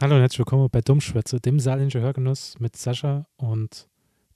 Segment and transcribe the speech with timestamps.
[0.00, 3.88] Hallo und herzlich willkommen bei Dummschwätze, dem saarländischen Hörgenuss mit Sascha und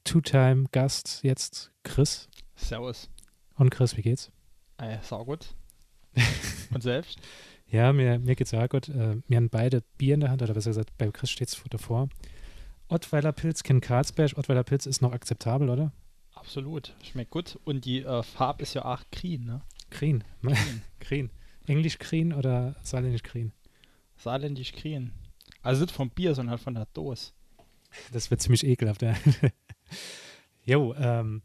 [0.02, 2.28] Two-Time-Gast jetzt Chris.
[2.56, 3.08] Servus.
[3.54, 4.32] Und Chris, wie geht's?
[4.78, 5.54] Äh, sau gut.
[6.74, 7.20] und selbst?
[7.68, 8.88] Ja, mir, mir geht's auch gut.
[8.88, 12.08] Äh, wir haben beide Bier in der Hand, oder besser gesagt, bei Chris steht's davor.
[12.88, 14.36] Ottweiler Pilz, Kind Karlsberg.
[14.36, 15.92] Ottweiler Pilz ist noch akzeptabel, oder?
[16.34, 16.92] Absolut.
[17.04, 17.60] Schmeckt gut.
[17.64, 19.62] Und die äh, Farbe ist ja auch green, ne?
[19.90, 20.24] Green.
[20.42, 20.82] Green.
[20.98, 21.30] green.
[21.68, 23.52] Englisch green oder saarländisch green?
[24.16, 25.12] Saarländisch green.
[25.62, 27.32] Also nicht vom Bier, sondern halt von der Dose.
[28.12, 29.14] Das wird ziemlich ekelhaft, ja.
[30.64, 31.42] jo, ähm,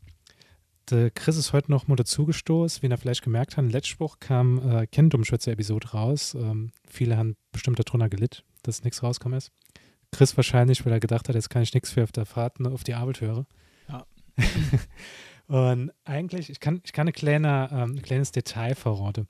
[0.89, 2.81] der Chris ist heute noch mal dazugestoßen.
[2.81, 6.34] Wie ihr vielleicht gemerkt habt, letzte Woche kam äh, Kenndumschwätzer-Episode raus.
[6.35, 9.52] Ähm, viele haben bestimmt darunter gelitten, dass nichts rausgekommen ist.
[10.11, 12.70] Chris wahrscheinlich, weil er gedacht hat, jetzt kann ich nichts für auf der Fahrt ne,
[12.70, 13.45] auf die Arbeit hören.
[13.89, 14.05] Ja.
[15.47, 19.27] Und eigentlich, ich kann, ich kann ein, kleiner, ähm, ein kleines Detail verraten,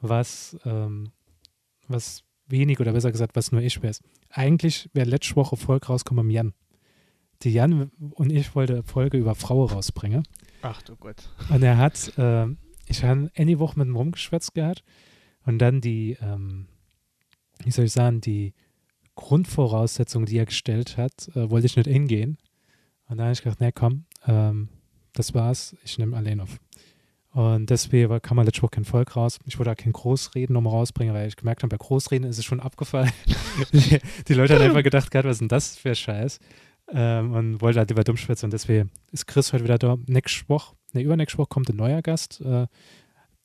[0.00, 1.12] was, ähm,
[1.88, 4.02] was wenig oder besser gesagt, was nur ich weiß.
[4.36, 6.54] Eigentlich wäre letzte Woche Folge rausgekommen am Jan.
[7.42, 10.24] Die Jan und ich wollte Folge über Frauen rausbringen.
[10.62, 11.30] Ach du Gott.
[11.50, 12.46] Und er hat, äh,
[12.86, 14.82] ich habe eine Woche mit ihm rumgeschwätzt gehabt
[15.46, 16.66] und dann die, ähm,
[17.62, 18.54] wie soll ich sagen, die
[19.14, 22.38] Grundvoraussetzungen, die er gestellt hat, äh, wollte ich nicht hingehen.
[23.06, 24.68] Und dann habe ich gedacht, nee, komm, ähm,
[25.12, 26.58] das war's, ich nehme allein auf.
[27.34, 29.40] Und deswegen kam man letzte Woche kein Volk raus.
[29.44, 32.44] Ich wollte da kein Großreden nochmal rausbringen, weil ich gemerkt habe, bei Großreden ist es
[32.44, 33.10] schon abgefallen.
[34.28, 36.38] die, Leute haben einfach gedacht, gerade was ist denn das für Scheiß?
[36.92, 38.46] Ähm, und wollte halt lieber dumm schwätzen.
[38.46, 39.96] Und deswegen ist Chris heute wieder da.
[40.06, 42.40] Nächste Woche, ne, übernächste Woche kommt ein neuer Gast.
[42.40, 42.68] Äh,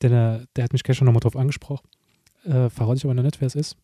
[0.03, 1.87] denn, äh, der hat mich gestern nochmal drauf angesprochen.
[2.45, 3.75] Äh, verrate ich aber noch nicht, wer es ist.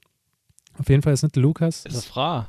[0.77, 1.83] Auf jeden Fall ist es nicht Lukas.
[1.83, 2.47] Ist es Fra?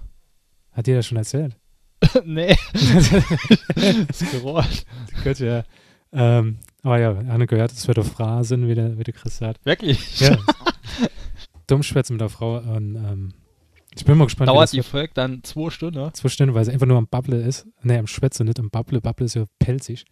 [0.72, 1.56] Hat dir das schon erzählt?
[2.27, 2.54] nee.
[2.74, 4.84] das ist gerollt.
[5.24, 5.64] Gut, ja.
[6.12, 9.65] Ähm, aber ja, Anne gehört, es wird Fra sind, wie der, wie der Chris sagt.
[9.67, 10.20] Wirklich?
[10.20, 10.37] Ja.
[11.67, 12.59] Dummschwätzen mit der Frau.
[12.59, 13.34] Und, ähm,
[13.95, 14.48] ich bin mal gespannt.
[14.48, 16.12] Dauert die Folge dann zwei Stunden?
[16.14, 17.67] Zwei Stunden, weil sie einfach nur am Bubble ist.
[17.83, 19.01] Ne, am Schwätzen, nicht am Bubble.
[19.01, 20.05] Bubble ist ja pelzig.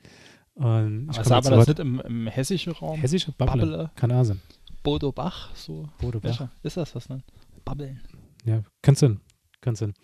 [0.55, 2.98] Und aber das nicht im, im hessischen Raum?
[2.98, 3.67] Hessische Bubble.
[3.67, 3.90] Bubble.
[3.95, 4.40] Kann auch sein.
[4.83, 5.89] Bodo Bach, so.
[5.98, 6.29] Bodo Bach.
[6.29, 6.51] Welcher?
[6.63, 7.23] Ist das was dann?
[7.64, 8.01] Babbeln.
[8.45, 9.20] Ja, kann sein.
[9.61, 9.95] Kann sein.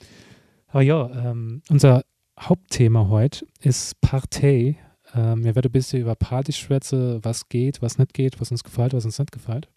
[0.68, 2.04] Aber ja, ähm, unser
[2.38, 4.78] Hauptthema heute ist Partei.
[5.14, 8.64] Ähm, wir werden ein bisschen über Party schwätzen, was geht, was nicht geht, was uns
[8.64, 9.68] gefällt, was uns nicht gefällt.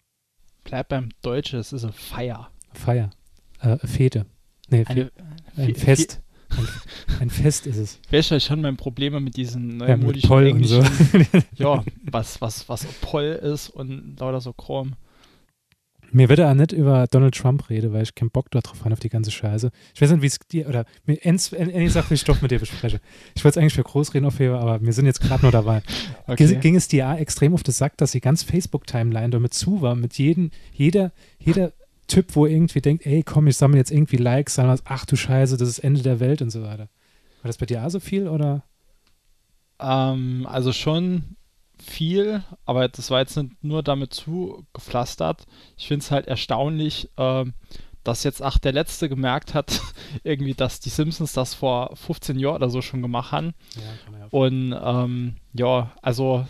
[0.64, 2.50] Bleib beim Deutschen, es ist eine Feier.
[2.72, 3.10] Feier.
[3.60, 4.26] Äh, Fete.
[4.68, 5.10] Nee, eine,
[5.56, 6.20] ein Fest.
[6.50, 8.00] Ein, ein, Fest ist es.
[8.10, 10.84] Du, ich habe mein Probleme mit diesen neumodischen ja, mit Englischen.
[10.84, 11.38] So.
[11.56, 14.94] ja, was, was, was Poll ist und lauter so Kram.
[16.14, 19.00] Mir würde auch nicht über Donald Trump reden, weil ich keinen Bock darauf habe, auf
[19.00, 19.72] die ganze Scheiße.
[19.94, 23.00] Ich weiß nicht, wie es dir, oder eine Sache will ich doch mit dir besprechen.
[23.34, 25.82] Ich wollte es eigentlich für Großreden aufheben, aber wir sind jetzt gerade nur dabei.
[26.28, 26.56] Okay.
[26.60, 29.96] Ging, es dir auch extrem auf den Sack, dass die ganze Facebook-Timeline damit zu war,
[29.96, 31.10] mit jedem, jeder,
[31.40, 31.72] jeder
[32.06, 35.16] Typ, wo irgendwie denkt, ey, komm, ich sammle jetzt irgendwie Likes, sagen wir, ach du
[35.16, 36.88] Scheiße, das ist Ende der Welt und so weiter.
[37.42, 38.62] War das bei dir auch so viel, oder?
[39.80, 41.33] Ähm, also schon
[41.84, 45.46] viel, aber das war jetzt nicht nur damit zugepflastert.
[45.76, 47.44] Ich finde es halt erstaunlich, äh,
[48.02, 49.80] dass jetzt auch der Letzte gemerkt hat,
[50.24, 53.54] irgendwie, dass die Simpsons das vor 15 Jahren oder so schon gemacht haben.
[53.76, 56.46] Ja, Und ähm, ja, also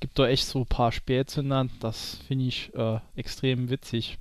[0.00, 4.18] gibt da echt so ein paar Spätzünder, das finde ich äh, extrem witzig.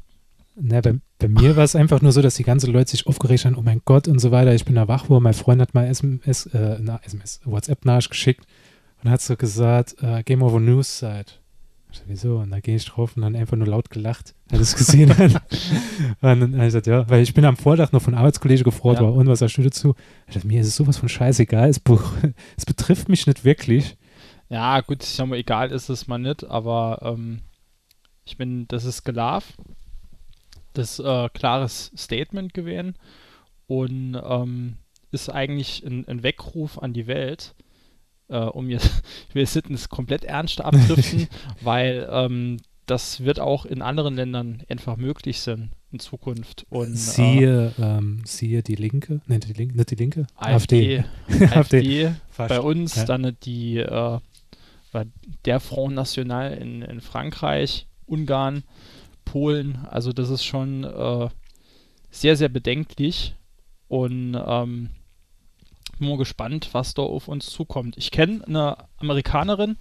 [0.59, 3.45] Na, bei, bei mir war es einfach nur so, dass die ganzen Leute sich aufgeregt
[3.45, 4.55] haben, oh mein Gott und so weiter.
[4.55, 8.47] Ich bin da wach, wo mein Freund hat mal SMS, äh, na, SMS WhatsApp nachgeschickt
[9.07, 11.27] und hat so gesagt, uh, Game Over News Side.
[11.89, 12.37] Ich so, wieso?
[12.39, 15.31] Und da gehe ich drauf und dann einfach nur laut gelacht, als es gesehen hat.
[16.21, 18.97] und dann habe ich gesagt, ja, weil ich bin am Vordach noch von Arbeitskollegen gefreut
[18.97, 19.03] ja.
[19.03, 19.95] war und was er steht dazu.
[20.27, 21.79] Ich dachte, mir ist es sowas von scheißegal, es,
[22.57, 23.95] es betrifft mich nicht wirklich.
[24.49, 27.39] Ja, gut, ich sag mal, egal ist es mal nicht, aber ähm,
[28.25, 29.53] ich bin, das ist Gelaf.
[30.73, 32.95] Das äh, klares Statement gewesen
[33.67, 34.75] und ähm,
[35.11, 37.55] ist eigentlich ein, ein Weckruf an die Welt
[38.29, 41.27] äh, um jetzt, ich will nicht komplett ernst abdriften,
[41.61, 46.65] weil ähm, das wird auch in anderen Ländern einfach möglich sein in Zukunft.
[46.69, 51.03] Und, siehe, äh, ähm, siehe die Linke, nein, die Linke, nicht die Linke, AfD.
[51.27, 52.11] AfD, AfD.
[52.37, 53.05] Bei uns, ja.
[53.05, 54.19] dann die, äh,
[55.45, 58.63] der Front National in, in Frankreich, Ungarn,
[59.25, 61.29] Polen, also das ist schon äh,
[62.09, 63.35] sehr, sehr bedenklich.
[63.89, 64.89] Und ähm,
[65.99, 67.95] bin mal gespannt, was da auf uns zukommt.
[67.97, 69.77] Ich kenne eine Amerikanerin,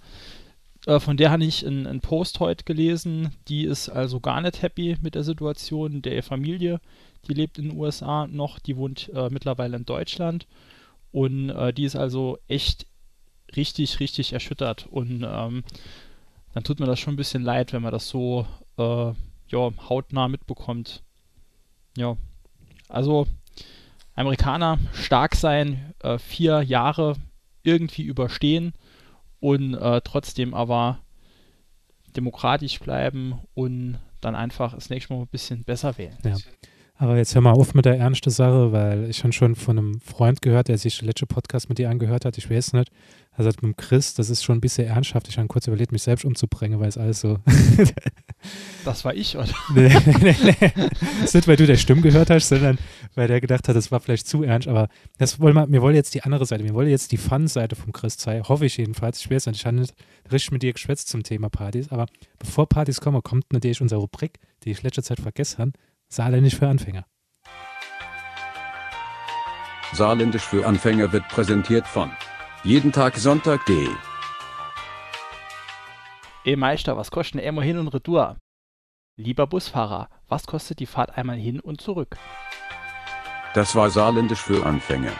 [0.87, 3.35] äh, von der habe ich einen Post heute gelesen.
[3.47, 6.79] Die ist also gar nicht happy mit der Situation der Familie.
[7.27, 10.47] Die lebt in den USA noch, die wohnt äh, mittlerweile in Deutschland.
[11.11, 12.87] Und äh, die ist also echt
[13.55, 14.87] richtig, richtig erschüttert.
[14.89, 15.63] Und ähm,
[16.53, 18.47] dann tut mir das schon ein bisschen leid, wenn man das so
[18.77, 19.11] äh,
[19.49, 21.03] ja, hautnah mitbekommt.
[21.97, 22.15] Ja.
[22.87, 23.27] Also
[24.17, 27.15] Amerikaner stark sein, äh, vier Jahre
[27.63, 28.73] irgendwie überstehen
[29.39, 30.99] und äh, trotzdem aber
[32.15, 36.17] demokratisch bleiben und dann einfach das nächste Mal ein bisschen besser wählen.
[36.23, 36.35] Ja.
[36.99, 40.01] Aber jetzt hör mal auf mit der ernsten Sache, weil ich habe schon von einem
[40.01, 42.91] Freund gehört, der sich den letzten Podcast mit dir angehört hat, ich weiß nicht,
[43.37, 45.27] er sagt mit dem Chris, das ist schon ein bisschen ernsthaft.
[45.27, 47.37] Ich habe kurz überlegt, mich selbst umzubringen, weil es alles so.
[48.85, 49.47] das war ich, oder?
[49.75, 50.55] nee, nee, nee.
[51.19, 52.79] Das ist nicht, weil du der Stimme gehört hast, sondern
[53.13, 54.67] weil der gedacht hat, das war vielleicht zu ernst.
[54.67, 54.89] Aber
[55.19, 57.93] das wollen wir, wir wollen jetzt die andere Seite, wir wollen jetzt die Fun-Seite vom
[57.93, 58.43] Chris zeigen.
[58.49, 59.19] Hoffe ich jedenfalls.
[59.19, 59.93] Ich weiß nicht, ich habe nicht
[60.31, 61.91] richtig mit dir geschwätzt zum Thema Partys.
[61.91, 62.07] Aber
[62.39, 65.71] bevor Partys kommen, kommt natürlich unsere Rubrik, die ich letzte Zeit vergessen habe.
[66.09, 67.05] Saarländisch für Anfänger.
[69.93, 72.11] Saarländisch für Anfänger wird präsentiert von
[72.63, 73.89] jeden Tag Sonntag.de.
[76.45, 78.37] Ey Meister, was kostet immer hin und retour?
[79.17, 82.17] Lieber Busfahrer, was kostet die Fahrt einmal hin und zurück?
[83.53, 85.11] Das war Saarländisch für Anfänger.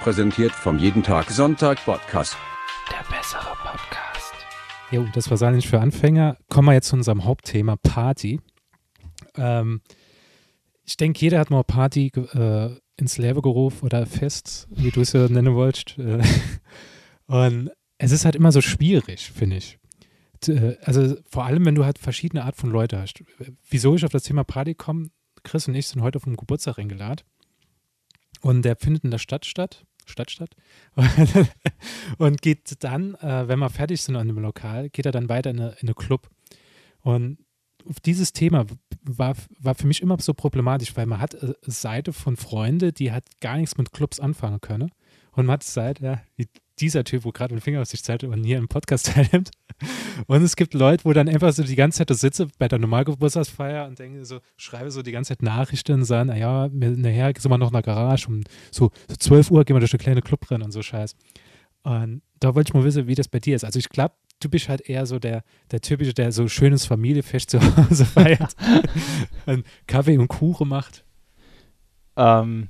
[0.00, 2.36] Präsentiert vom Jeden Tag Sonntag Podcast.
[2.90, 4.34] Der bessere Podcast.
[4.92, 6.36] Jo, das war Saarländisch für Anfänger.
[6.48, 8.40] Kommen wir jetzt zu unserem Hauptthema Party.
[9.36, 9.80] Ähm,
[10.88, 15.12] ich denke, jeder hat mal Party äh, ins Leben gerufen oder Fest, wie du es
[15.12, 15.98] ja nennen wolltest.
[15.98, 16.22] Äh,
[17.26, 19.78] und es ist halt immer so schwierig, finde ich.
[20.46, 23.22] Äh, also vor allem, wenn du halt verschiedene Art von Leute hast.
[23.68, 25.10] Wieso ich auf das Thema Party komme,
[25.42, 27.22] Chris und ich sind heute auf einem Geburtstag eingeladen.
[28.40, 29.84] Und der findet in der Stadt statt.
[30.06, 30.56] Stadt statt.
[32.16, 35.50] und geht dann, äh, wenn wir fertig sind an dem Lokal, geht er dann weiter
[35.50, 36.30] in eine, in eine Club.
[37.02, 37.44] Und
[38.04, 38.66] dieses Thema
[39.02, 42.92] war, war für mich immer so problematisch, weil man hat eine äh, Seite von Freunden,
[42.94, 44.90] die hat gar nichts mit Clubs anfangen können.
[45.32, 46.48] Und man hat Seite, ja, wie
[46.80, 49.50] dieser Typ, wo gerade den Finger auf sich zeigt und hier im Podcast teilnimmt.
[50.26, 53.86] Und es gibt Leute, wo dann einfach so die ganze Zeit sitze bei der Normalgeburtstagsfeier
[53.86, 57.58] und denke so, schreibe so die ganze Zeit Nachrichten und sagen, naja, nachher sind wir
[57.58, 60.50] noch in der Garage um so, so 12 Uhr gehen wir durch eine kleine Club
[60.50, 61.14] rein und so Scheiß.
[61.82, 63.64] Und da wollte ich mal wissen, wie das bei dir ist.
[63.64, 67.50] Also ich glaube, du bist halt eher so der, der typische, der so schönes Familienfest
[67.50, 68.54] zu Hause feiert
[69.46, 71.04] und Kaffee und Kuchen macht.
[72.16, 72.68] Ähm,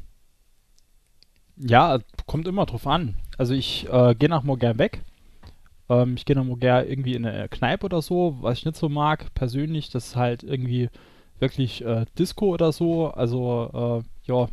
[1.56, 3.16] ja, kommt immer drauf an.
[3.36, 5.02] Also ich äh, gehe nach Morgan weg.
[5.88, 8.88] Ähm, ich gehe nach Morgan irgendwie in eine Kneipe oder so, was ich nicht so
[8.88, 9.90] mag persönlich.
[9.90, 10.90] Das ist halt irgendwie
[11.38, 13.08] wirklich äh, Disco oder so.
[13.08, 14.48] Also äh, ja,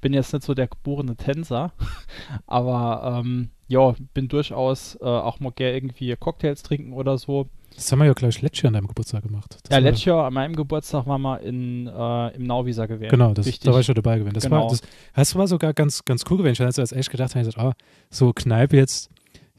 [0.00, 1.72] bin jetzt nicht so der geborene Tänzer,
[2.46, 7.46] aber ähm, ja, bin durchaus äh, auch mal gerne irgendwie Cocktails trinken oder so.
[7.76, 9.56] Das haben wir ja gleich letztes Jahr an deinem Geburtstag gemacht.
[9.62, 13.10] Das ja, letztes Jahr an meinem Geburtstag waren wir in, äh, im Nauwieser gewesen.
[13.10, 14.34] Genau, das, da war ich schon dabei gewesen.
[14.34, 14.62] Das, genau.
[14.62, 14.82] war, das,
[15.14, 16.54] das war sogar ganz, ganz cool gewesen.
[16.54, 17.72] Ich hatte jetzt echt gedacht, ich gesagt, oh,
[18.10, 19.08] so Kneipe jetzt,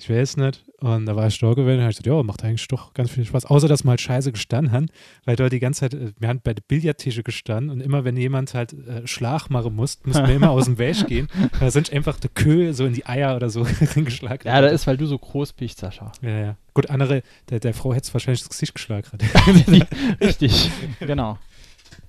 [0.02, 0.64] ich weiß nicht.
[0.80, 3.24] Und da war ich da gewesen und habe gesagt, ja, macht eigentlich doch ganz viel
[3.24, 3.46] Spaß.
[3.46, 4.88] Außer, dass wir halt scheiße gestanden haben,
[5.26, 8.18] weil dort die ganze Zeit, äh, wir haben bei den Billardtische gestanden und immer, wenn
[8.18, 11.28] jemand halt äh, Schlag machen musste, mussten wir immer aus dem Weg gehen.
[11.60, 13.62] Da sind einfach die Köhe so in die Eier oder so
[13.96, 14.48] reingeschlagen.
[14.48, 16.12] Ja, das ist, weil du so groß bist, Sascha.
[16.24, 16.58] Ja, ja.
[16.74, 19.08] Gut, andere, der, der Frau hätte es wahrscheinlich das Gesicht geschlagen.
[20.20, 21.38] Richtig, genau.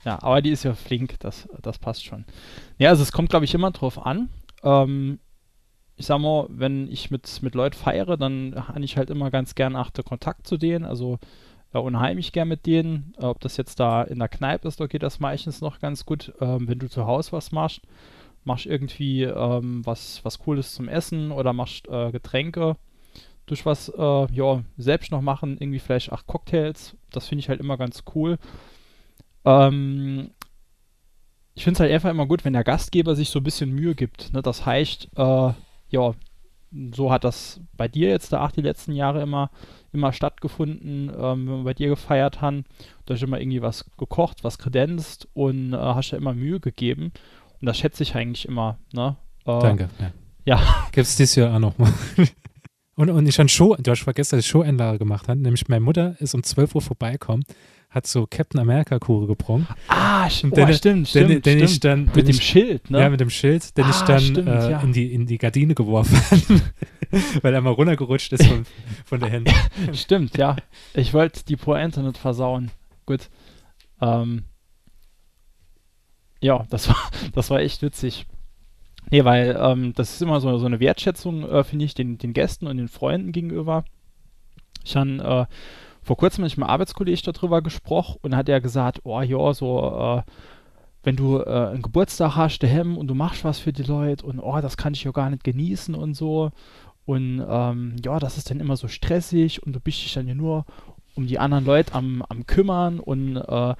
[0.04, 2.24] Ja, aber die ist ja flink, das, das passt schon.
[2.78, 4.30] Ja, also es kommt, glaube ich, immer drauf an.
[4.62, 5.18] Ähm,
[5.96, 9.54] ich sag mal, wenn ich mit, mit Leuten feiere, dann habe ich halt immer ganz
[9.54, 11.18] gern achte Kontakt zu denen, also
[11.72, 13.14] ja, unheimlich gern mit denen.
[13.18, 16.32] Ob das jetzt da in der Kneipe ist, da geht das meistens noch ganz gut.
[16.40, 17.82] Ähm, wenn du zu Hause was machst,
[18.44, 22.76] machst irgendwie ähm, was, was Cooles zum Essen oder machst äh, Getränke
[23.46, 26.96] durch was, äh, ja, selbst noch machen, irgendwie vielleicht acht Cocktails.
[27.10, 28.38] Das finde ich halt immer ganz cool.
[29.44, 30.30] Ähm,
[31.54, 33.94] ich finde es halt einfach immer gut, wenn der Gastgeber sich so ein bisschen Mühe
[33.94, 34.32] gibt.
[34.32, 34.42] Ne?
[34.42, 35.52] Das heißt, äh,
[35.92, 36.12] ja,
[36.94, 39.50] so hat das bei dir jetzt da auch die letzten Jahre immer,
[39.92, 42.64] immer stattgefunden, ähm, wenn wir bei dir gefeiert haben.
[43.04, 46.60] Da hast du immer irgendwie was gekocht, was kredenzt und äh, hast ja immer Mühe
[46.60, 47.12] gegeben.
[47.60, 48.78] Und das schätze ich eigentlich immer.
[48.92, 49.16] Ne?
[49.44, 49.90] Äh, Danke.
[50.00, 50.12] Ja.
[50.56, 50.86] ja.
[50.92, 51.92] Gibt es dieses Jahr auch nochmal.
[52.96, 55.38] und, und ich habe Show, du hast vergessen, dass ich Show-Einlage gemacht habe.
[55.38, 57.44] Nämlich meine Mutter ist um 12 Uhr vorbeikommen
[57.92, 59.66] hat so Captain America Kuchen gebrungen.
[59.88, 61.62] Ah, stimmt, oh, stimmt, den, stimmt, den stimmt.
[61.62, 63.00] Ich dann, mit dem ich, Schild, ne?
[63.00, 64.80] Ja, mit dem Schild, den ah, ich dann stimmt, äh, ja.
[64.80, 66.62] in, die, in die Gardine geworfen
[67.42, 68.64] weil er mal runtergerutscht ist von,
[69.04, 69.52] von der Hände.
[69.92, 70.56] stimmt, ja.
[70.94, 72.70] Ich wollte die Pointe nicht versauen.
[73.06, 73.28] Gut.
[74.00, 74.44] Ähm,
[76.40, 78.26] ja, das war, das war echt witzig.
[79.10, 82.32] Nee, weil ähm, das ist immer so, so eine Wertschätzung, äh, finde ich, den, den
[82.32, 83.84] Gästen und den Freunden gegenüber.
[84.84, 85.54] Ich habe äh,
[86.02, 90.30] vor kurzem mit einem Arbeitskollegen darüber gesprochen und hat er gesagt, oh ja, so, äh,
[91.04, 94.38] wenn du äh, einen Geburtstag hast, Hemm, und du machst was für die Leute und
[94.38, 96.50] oh, das kann ich ja gar nicht genießen und so.
[97.04, 100.34] Und ähm, ja, das ist dann immer so stressig und du bist dich dann ja
[100.34, 100.64] nur
[101.14, 103.74] um die anderen Leute am, am kümmern und äh,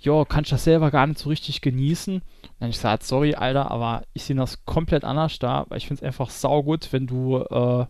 [0.00, 2.22] jo, kannst das selber gar nicht so richtig genießen.
[2.60, 6.00] Und ich gesagt, sorry, Alter, aber ich sehe das komplett anders da, weil ich finde
[6.00, 7.86] es einfach saugut, wenn du äh,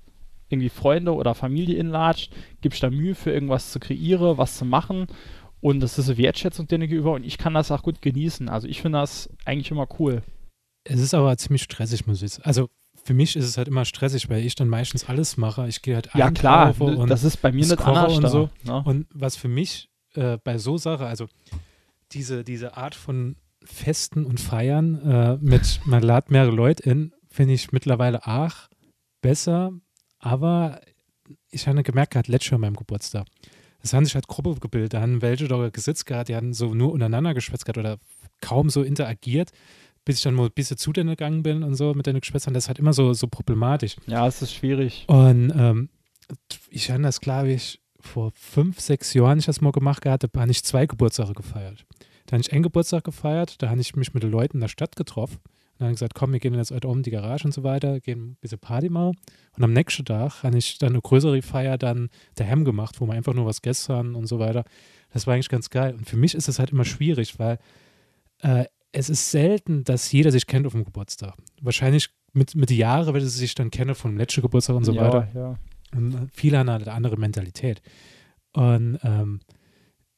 [0.48, 5.06] irgendwie Freunde oder Familie inlatscht, gibst da Mühe für irgendwas zu kreieren, was zu machen
[5.60, 8.48] und das ist eine Wertschätzung denen gegenüber und ich kann das auch gut genießen.
[8.48, 10.22] Also ich finde das eigentlich immer cool.
[10.84, 12.46] Es ist aber ziemlich stressig, muss ich sagen.
[12.46, 12.68] Also
[13.02, 15.66] für mich ist es halt immer stressig, weil ich dann meistens alles mache.
[15.68, 16.74] Ich gehe halt Ja klar,
[17.06, 18.50] das ist bei mir nicht anders und so.
[18.64, 18.82] Ne?
[18.84, 21.26] Und was für mich äh, bei so Sache, also
[22.12, 27.54] diese, diese Art von Festen und Feiern äh, mit, man lädt mehrere Leute in, finde
[27.54, 28.68] ich mittlerweile auch
[29.20, 29.72] besser,
[30.26, 30.80] aber
[31.50, 33.26] ich habe gemerkt, gerade letztes Jahr an meinem Geburtstag,
[33.80, 36.74] es haben sich halt Gruppe gebildet, da haben welche da gesitzt gehabt, die hatten so
[36.74, 37.98] nur untereinander geschwätzt gehabt oder
[38.40, 39.52] kaum so interagiert,
[40.04, 42.54] bis ich dann mal ein bisschen zu denen gegangen bin und so mit den Geschwistern,
[42.54, 43.96] das ist halt immer so, so problematisch.
[44.06, 45.04] Ja, es ist schwierig.
[45.06, 45.88] Und ähm,
[46.70, 50.40] ich habe das, glaube ich, vor fünf, sechs Jahren ich das mal gemacht gehabt, da
[50.40, 51.86] habe ich zwei Geburtstage gefeiert.
[52.26, 54.68] Da habe ich einen Geburtstag gefeiert, da habe ich mich mit den Leuten in der
[54.68, 55.38] Stadt getroffen.
[55.78, 58.30] Und dann gesagt, komm, wir gehen jetzt heute um die Garage und so weiter, gehen
[58.30, 59.12] ein bisschen Party mal.
[59.56, 63.12] Und am nächsten Tag habe ich dann eine größere Feier dann daheim gemacht, wo wir
[63.12, 64.64] einfach nur was gegessen und so weiter.
[65.12, 65.94] Das war eigentlich ganz geil.
[65.94, 67.58] Und für mich ist das halt immer schwierig, weil
[68.40, 71.34] äh, es ist selten, dass jeder sich kennt auf dem Geburtstag.
[71.60, 74.92] Wahrscheinlich mit, mit den Jahren wird es sich dann kennen vom letzten Geburtstag und so
[74.92, 75.28] ja, weiter.
[75.34, 75.58] Ja.
[75.94, 77.82] Und viele haben halt eine andere Mentalität.
[78.52, 79.40] Und ähm,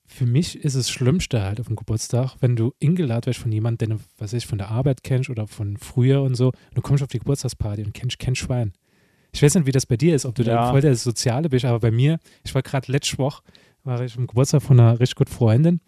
[0.08, 3.88] für mich ist es Schlimmste halt auf dem Geburtstag, wenn du eingeladen wirst von jemandem,
[3.88, 6.46] den du, was ich, von der Arbeit kennst oder von früher und so.
[6.46, 8.72] Und du kommst auf die Geburtstagsparty und kennst kein Schwein.
[9.32, 10.54] Ich weiß nicht, wie das bei dir ist, ob du ja.
[10.54, 13.42] da voll der Soziale bist, aber bei mir, ich war gerade letzte Woche,
[13.84, 15.80] war ich am Geburtstag von einer richtig guten Freundin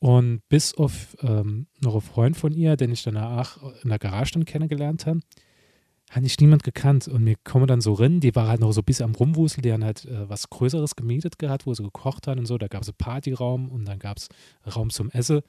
[0.00, 4.32] und bis auf ähm, noch einen Freund von ihr, den ich danach in der Garage
[4.32, 5.20] dann kennengelernt habe,
[6.10, 7.08] hat nicht niemand gekannt.
[7.08, 9.62] Und wir kommen dann so rein, die war halt noch so ein bisschen am Rumwuseln,
[9.62, 12.58] die haben halt äh, was Größeres gemietet gehabt, wo sie gekocht haben und so.
[12.58, 14.28] Da gab es einen Partyraum und dann gab es
[14.74, 15.40] Raum zum Essen.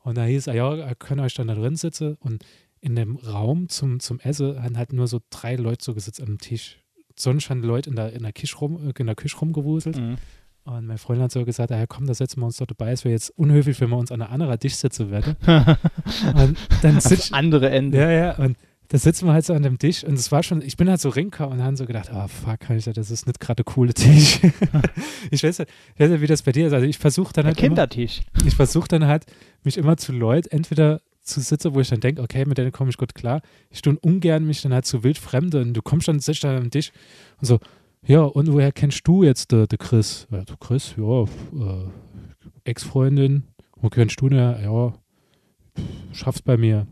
[0.00, 2.16] Und da hieß, ah ja, könnt ihr euch dann da drin sitzen.
[2.20, 2.44] Und
[2.80, 6.38] in dem Raum zum, zum Essen haben halt nur so drei Leute so gesetzt am
[6.38, 6.78] Tisch.
[7.16, 9.96] Sonst haben Leute in der, in der Küche rum, in der Küche rumgewuselt.
[9.96, 10.16] Mhm.
[10.64, 12.92] Und mein Freund hat so gesagt, ah, ja komm, da setzen wir uns doch dabei.
[12.92, 15.36] Es wäre jetzt unhöflich, wenn wir uns an einer anderen Tisch sitzen würden.
[15.46, 17.98] und dann sitzt andere Ende.
[17.98, 18.36] Ja, ja.
[18.36, 18.56] Und
[18.88, 21.00] da sitzen wir halt so an dem Tisch und es war schon, ich bin halt
[21.00, 24.40] so rinker und haben so gedacht, oh fuck, das ist nicht gerade der coole Tisch.
[25.30, 25.64] ich, weiß ja,
[25.94, 26.72] ich weiß ja, wie das bei dir ist.
[26.72, 27.56] Also ich versuche dann halt.
[27.56, 28.20] Der Kindertisch.
[28.34, 29.24] Immer, ich versuche dann halt,
[29.62, 32.90] mich immer zu Leuten entweder zu sitzen, wo ich dann denke, okay, mit denen komme
[32.90, 33.40] ich gut klar.
[33.70, 36.70] Ich tue ungern mich dann halt zu wildfremde und du kommst dann, sitzt dann am
[36.70, 36.92] Tisch
[37.40, 37.60] und so,
[38.06, 40.26] ja, und woher kennst du jetzt den Chris?
[40.30, 41.88] Ja, du Chris, ja, äh,
[42.64, 43.44] Ex-Freundin.
[43.80, 44.38] Wo kennst du denn?
[44.38, 44.92] Ja,
[46.12, 46.86] schaffst bei mir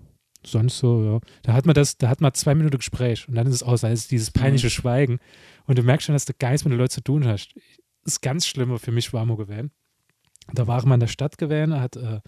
[0.47, 1.21] sonst so, ja.
[1.43, 3.83] Da hat man das, da hat man zwei Minuten Gespräch und dann ist es aus,
[3.83, 4.71] dann ist dieses peinliche mhm.
[4.71, 5.19] Schweigen
[5.67, 7.55] und du merkst schon, dass du gar nichts mit den Leuten zu tun hast.
[8.05, 9.71] Das ist ganz schlimm für mich war mal gewesen.
[10.53, 12.21] Da waren wir in der Stadt gewesen, hat, äh,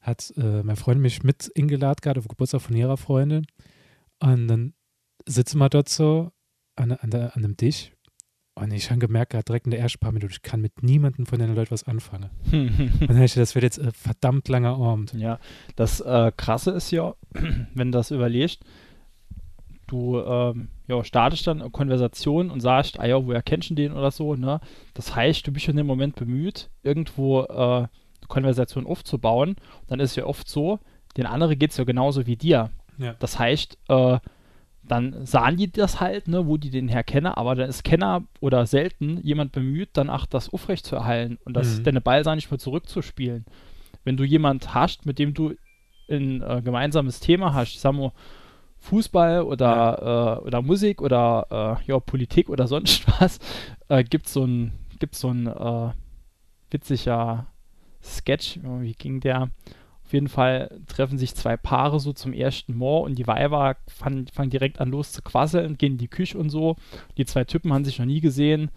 [0.00, 3.46] hat äh, mein Freund mich mit eingeladen gehabt auf Geburtstag von ihrer Freundin
[4.20, 4.74] und dann
[5.26, 6.32] sitzen wir dort so
[6.76, 7.92] an, an, der, an einem Tisch
[8.54, 11.38] und ich habe gemerkt, direkt in der ersten paar Minuten, ich kann mit niemandem von
[11.38, 12.30] den Leuten was anfangen.
[12.52, 15.14] und dann ich, das wird jetzt äh, verdammt langer Abend.
[15.14, 15.38] Ja,
[15.76, 17.14] das äh, Krasse ist ja,
[17.74, 18.62] wenn du das überlegst,
[19.86, 23.92] du ähm, ja, startest dann eine Konversation und sagst, ah ja, woher kennst du den
[23.92, 24.60] oder so, ne?
[24.94, 27.88] Das heißt, du bist in dem Moment bemüht, irgendwo äh, eine
[28.28, 29.50] Konversation aufzubauen.
[29.50, 30.78] Und dann ist es ja oft so,
[31.16, 32.70] den anderen geht es ja genauso wie dir.
[32.98, 33.14] Ja.
[33.18, 34.18] Das heißt, äh,
[34.82, 38.24] dann sahen die das halt, ne, wo die den Herr kennen, aber dann ist Kenner
[38.40, 41.84] oder selten jemand bemüht, dann auch das aufrecht zu erhalten und das mhm.
[41.84, 43.44] deine Ball sah nicht mehr zurückzuspielen.
[44.04, 45.54] Wenn du jemand hast, mit dem du
[46.08, 48.12] ein äh, gemeinsames Thema hast, sagen wir
[48.78, 50.36] Fußball oder, ja.
[50.36, 53.38] äh, oder Musik oder äh, ja, Politik oder sonst was,
[53.88, 55.90] äh, gibt so ein, gibt's so ein äh,
[56.70, 57.46] witziger
[58.02, 59.50] Sketch, wie ging der?
[60.10, 64.26] Auf jeden Fall treffen sich zwei Paare so zum ersten Mal und die Weiber fangen,
[64.26, 66.74] fangen direkt an los zu quasseln, gehen in die Küche und so.
[67.16, 68.72] Die zwei Typen haben sich noch nie gesehen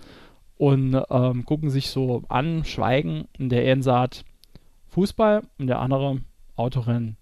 [0.58, 4.26] und ähm, gucken sich so an, schweigen und der eine sagt
[4.90, 6.20] Fußball und der andere
[6.56, 7.18] Autorennen.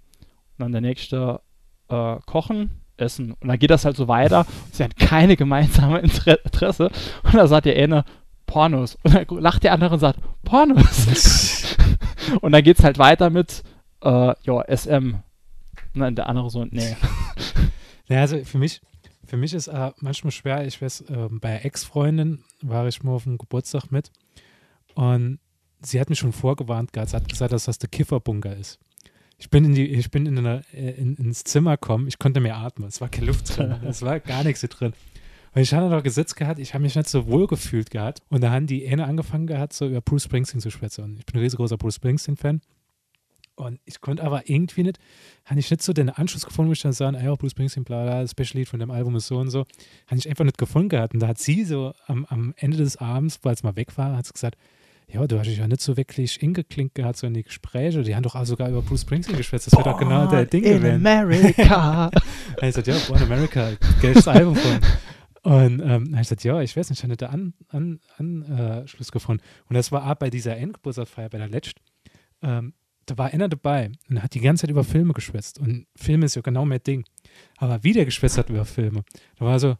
[0.57, 1.39] Und dann der nächste
[1.87, 3.31] äh, Kochen, Essen.
[3.39, 4.45] Und dann geht das halt so weiter.
[4.73, 6.91] Sie hat keine gemeinsame Interesse.
[7.23, 8.03] Und da sagt der eine
[8.45, 8.97] Pornos.
[9.03, 11.77] Und dann lacht der andere und sagt Pornos.
[12.41, 13.63] und dann geht es halt weiter mit
[14.01, 15.15] äh, ja, SM.
[15.93, 16.95] Nein, der andere so, nee.
[18.07, 18.81] naja, also für mich,
[19.25, 23.23] für mich ist äh, manchmal schwer, ich weiß, äh, bei Ex-Freundin war ich mal auf
[23.23, 24.11] dem Geburtstag mit
[24.95, 25.39] und
[25.81, 28.79] sie hat mich schon vorgewarnt gehabt, sie hat gesagt, dass das der Kifferbunker ist.
[29.37, 32.39] Ich bin, in die, ich bin in eine, äh, in, ins Zimmer gekommen, ich konnte
[32.39, 34.93] mehr atmen, es war keine Luft drin, es war gar nichts drin.
[35.53, 38.21] Und ich hatte da gesetzt gehabt, ich habe mich nicht so wohl gefühlt gehabt.
[38.29, 41.03] Und da haben die eine angefangen gehabt, so über Bruce Springsteen zu sprechen.
[41.03, 42.61] Und ich bin ein riesengroßer Bruce Springsteen-Fan.
[43.61, 44.99] Und ich konnte aber irgendwie nicht,
[45.45, 48.03] habe ich nicht so den Anschluss gefunden, wo ich dann sagen, ja, Bruce Springsteen, bla,
[48.03, 49.65] bla, das Special Lied von dem Album ist so und so.
[50.07, 51.13] Habe ich einfach nicht gefunden gehabt.
[51.13, 54.17] Und da hat sie so am, am Ende des Abends, weil es mal weg war,
[54.17, 54.57] hat sie gesagt,
[55.07, 58.01] ja, du hast dich ja nicht so wirklich ingeklinkt gehabt, so in die Gespräche.
[58.03, 59.67] Die haben doch auch sogar über Bruce Springsteen geschwätzt.
[59.67, 61.05] Das wäre doch genau der Ding in gewesen.
[61.05, 62.09] America.
[62.11, 64.79] er hat gesagt, ja, Born America, geiles Album von.
[65.43, 68.85] Und ähm, ich gesagt, ja, ich weiß nicht, ich habe nicht den Anschluss an, an,
[68.87, 69.43] äh, gefunden.
[69.67, 71.81] Und das war auch bei dieser Endgeburtstagsfeier, bei der letzten.
[72.43, 72.73] Ähm,
[73.11, 75.59] da war einer dabei und hat die ganze Zeit über Filme geschwätzt.
[75.59, 77.03] Und Filme ist ja genau mein Ding.
[77.57, 79.03] Aber wie der geschwätzt hat über Filme,
[79.37, 79.75] da war so,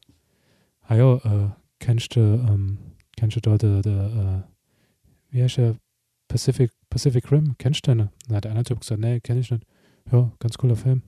[0.81, 2.77] ah ja, äh, kennst du, ähm,
[3.15, 5.77] kennst du dort, der, der, äh, wie heißt der,
[6.27, 8.09] Pacific, Pacific Rim, kennst du den?
[8.27, 9.65] Dann hat der andere Typ gesagt, nee, kenn ich nicht.
[10.11, 11.03] Ja, ganz cooler Film.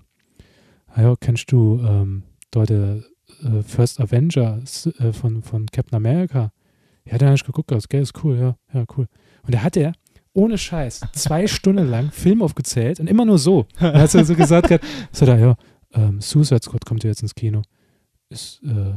[0.88, 3.04] Ah ja, kennst du ähm, dort der
[3.42, 4.62] äh, First Avenger
[5.00, 6.52] äh, von, von Captain America?
[7.06, 9.08] Ja, den habe ich geguckt, das ist cool, ja, ja, cool.
[9.44, 9.94] Und da hat er
[10.34, 13.66] ohne Scheiß zwei Stunden lang Film aufgezählt und immer nur so.
[13.80, 15.56] Da hat er so gesagt, hat, so da, ja,
[15.94, 17.62] ähm, Suicide Squad kommt ja jetzt ins Kino.
[18.30, 18.94] Ist, äh,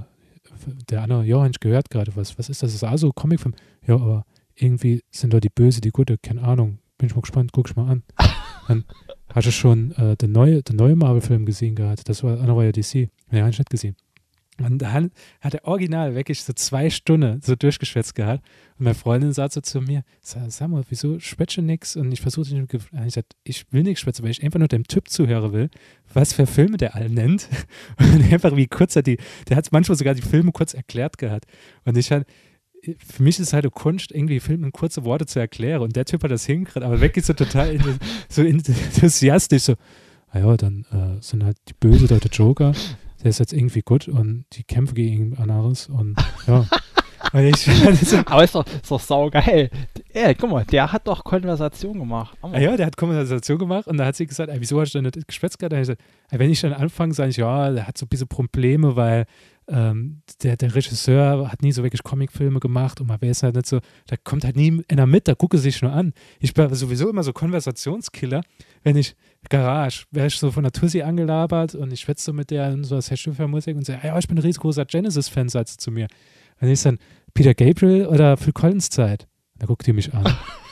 [0.91, 2.71] der andere, ja, ich gehört gerade, was, was ist das?
[2.71, 3.55] Das ist also Comicfilm.
[3.87, 4.25] Ja, aber
[4.55, 6.79] irgendwie sind da die Böse, die Gute, keine Ahnung.
[6.99, 8.03] Bin ich mal gespannt, guck ich mal an.
[8.69, 8.85] Dann
[9.35, 12.09] hast du schon äh, den neuen neue Marvel-Film gesehen gehabt.
[12.09, 13.11] Das war, einer war ja DC.
[13.31, 13.97] Ja, ich nicht gesehen.
[14.59, 15.11] Und dann
[15.41, 18.43] hat er original wirklich so zwei Stunden so durchgeschwätzt gehabt.
[18.79, 20.03] Und meine Freundin sagt so zu mir,
[20.69, 21.95] mal, wieso schwätze nix?
[21.97, 24.85] Und ich versuche nicht, ich gesagt, ich will nichts schwätzen, weil ich einfach nur dem
[24.85, 25.71] Typ zuhören will,
[26.13, 27.49] was für Filme der alle nennt.
[27.99, 31.45] Und einfach wie kurz er die, der hat manchmal sogar die Filme kurz erklärt gehabt.
[31.85, 32.27] Und ich halt,
[32.83, 35.83] für mich ist es halt eine Kunst, irgendwie Filme in kurze Worte zu erklären.
[35.83, 37.79] Und der Typ hat das hingekriegt, aber ist so total
[38.29, 39.75] so enthusiastisch, so,
[40.31, 42.73] ah ja, dann äh, sind halt die Böse der Joker
[43.27, 46.15] der ist jetzt irgendwie gut und die kämpfen gegen anderes und
[46.47, 46.65] ja.
[47.41, 47.69] ich,
[48.25, 49.69] Aber ist doch, ist doch saugeil.
[50.13, 52.39] Ey, guck mal, der hat doch Konversation gemacht.
[52.41, 54.99] Ah, ja, der hat Konversation gemacht und da hat sie gesagt, ey, wieso hast du
[54.99, 55.73] denn nicht geschwätzt gehabt?
[55.73, 58.29] Ich gesagt, ey, wenn ich dann anfange, sage ich, ja, der hat so ein bisschen
[58.29, 59.27] Probleme, weil
[59.67, 63.67] ähm, der, der Regisseur hat nie so wirklich Comicfilme gemacht und man weiß halt nicht
[63.67, 66.13] so, da kommt halt nie einer mit, da gucke sich nur an.
[66.39, 68.43] Ich bin sowieso immer so Konversationskiller,
[68.85, 69.17] wenn ich
[69.49, 72.85] Garage, wäre ich so von der Tussi angelabert und ich schwätze so mit der und
[72.85, 75.77] so, was du für Musik und sage, ja, ich bin ein riesengroßer Genesis-Fan, sagt sie
[75.77, 76.09] zu mir.
[76.61, 76.99] Dann ist dann
[77.35, 79.27] Peter Gabriel oder Phil Collins Zeit.
[79.59, 80.25] Da guckt die mich an.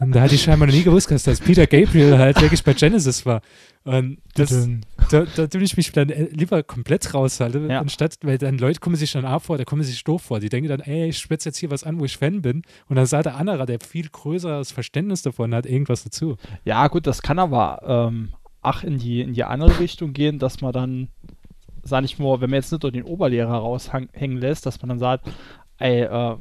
[0.00, 2.72] Und da hatte ich scheinbar noch nie gewusst, dass das Peter Gabriel halt wirklich bei
[2.72, 3.42] Genesis war.
[3.84, 4.68] Und das,
[5.10, 7.80] da, da tue ich mich dann äh, lieber komplett raushalten, ja.
[7.80, 10.40] anstatt, weil dann Leute kommen sich dann auch vor, da kommen sich doof vor.
[10.40, 12.62] Die denken dann, ey, ich spitze jetzt hier was an, wo ich Fan bin.
[12.88, 16.36] Und dann sagt der andere, der viel größeres Verständnis davon hat, irgendwas dazu.
[16.64, 17.80] Ja, gut, das kann aber
[18.10, 21.08] ähm, ach in die, in die andere Richtung gehen, dass man dann,
[21.82, 24.98] sag ich mal, wenn man jetzt nicht nur den Oberlehrer raushängen lässt, dass man dann
[24.98, 25.28] sagt,
[25.78, 26.36] ey, äh,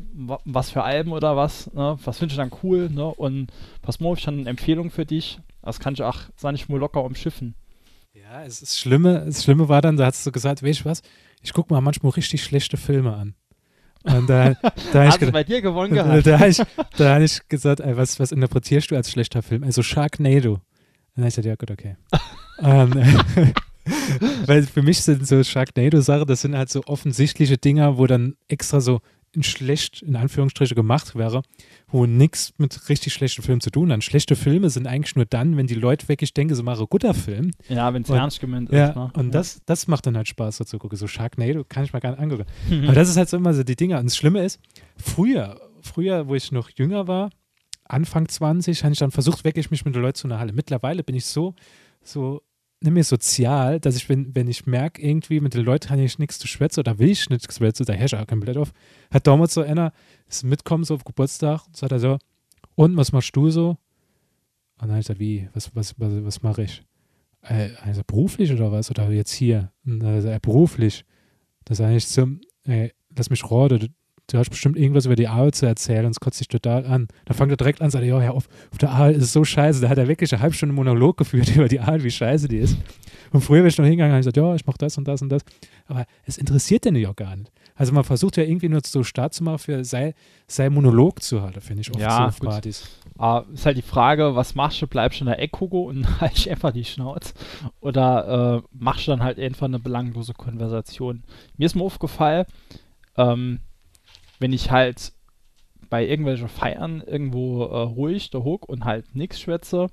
[0.45, 1.97] was für Alben oder was, ne?
[2.03, 3.05] was findest du dann cool, ne?
[3.05, 3.47] Und
[3.81, 5.39] pass mal, ich habe eine Empfehlung für dich.
[5.61, 7.55] Das kann ich auch, sag ich mal, locker umschiffen.
[8.13, 11.01] Ja, es ist Schlimme, das Schlimme war dann, da hast du gesagt, weißt du was,
[11.41, 13.35] ich gucke mal manchmal richtig schlechte Filme an.
[14.03, 14.53] Und da,
[14.93, 16.25] da Hast du bei dir gewonnen gehabt?
[16.25, 19.63] Da, habe ich, hab ich gesagt, ey, was, was interpretierst du als schlechter Film?
[19.63, 20.53] Also Sharknado.
[20.53, 20.61] Und
[21.15, 21.95] dann habe ich gesagt, ja gut, okay.
[22.59, 23.53] um,
[24.45, 28.81] weil für mich sind so Sharknado-Sachen, das sind halt so offensichtliche Dinger, wo dann extra
[28.81, 29.01] so
[29.33, 31.43] in schlecht, in Anführungsstriche, gemacht wäre,
[31.87, 34.03] wo nichts mit richtig schlechten Filmen zu tun hat.
[34.03, 37.51] Schlechte Filme sind eigentlich nur dann, wenn die Leute wirklich denken, so mache guter Film.
[37.69, 38.95] Ja, wenn es ernst gemeint ja, ist.
[38.95, 39.11] Ne?
[39.13, 39.31] Und ja.
[39.31, 40.97] das, das macht dann halt Spaß, dazu gucken.
[40.97, 42.45] So Sharknado kann ich mal gar nicht angucken.
[42.69, 42.85] Mhm.
[42.85, 43.99] Aber das ist halt so immer so die Dinge.
[43.99, 44.59] Und das Schlimme ist,
[44.97, 47.29] früher, früher, wo ich noch jünger war,
[47.85, 50.53] Anfang 20, habe ich dann versucht, wirklich mich mit den Leuten zu einer Halle.
[50.53, 51.55] Mittlerweile bin ich so,
[52.03, 52.41] so
[52.81, 56.39] mehr sozial, dass ich, wenn, wenn ich merke, irgendwie mit den Leuten habe ich nichts
[56.39, 58.71] zu schwätzen oder will ich nichts zu schwätzen, da herrscht auch kein Blatt auf.
[59.11, 59.91] Hat damals so einer,
[60.27, 62.17] ist mitkommen so auf Geburtstag, sagt er so,
[62.75, 63.77] und was machst du so?
[64.79, 66.83] Und dann ich gesagt, wie, was, was, was, was mache ich?
[67.41, 68.91] Äh, also beruflich oder was?
[68.91, 69.71] Oder jetzt hier?
[69.85, 71.03] Und er, beruflich.
[71.65, 72.27] Das ist eigentlich so,
[72.65, 73.95] ey, lass mich roden,
[74.27, 77.07] du hast bestimmt irgendwas über die Arbeit zu erzählen und es kotzt dich total an.
[77.25, 79.81] Dann fängt er direkt an sagt, ja, auf, auf der Arbeit ist so scheiße.
[79.81, 82.57] Da hat er wirklich eine halbe Stunde Monolog geführt über die Arbeit, wie scheiße die
[82.57, 82.77] ist.
[83.31, 85.29] Und früher bin ich noch hingegangen und gesagt, ja, ich mache das und das und
[85.29, 85.43] das.
[85.87, 87.51] Aber es interessiert den ja gar nicht.
[87.75, 90.15] Also man versucht ja irgendwie nur so Start zu machen, für sei,
[90.47, 92.45] sei Monolog zu halten, finde ich oft ja, so.
[92.45, 92.89] Partys.
[93.17, 94.87] Aber ist halt die Frage, was machst du?
[94.87, 97.33] Bleibst du in der Eckhugo und halt einfach die Schnauze?
[97.79, 101.23] Oder äh, machst du dann halt einfach eine belanglose Konversation?
[101.57, 102.45] Mir ist mir aufgefallen,
[103.15, 103.59] ähm,
[104.39, 105.13] wenn ich halt
[105.89, 109.87] bei irgendwelchen Feiern irgendwo äh, ruhig da hock und halt nichts schwätze,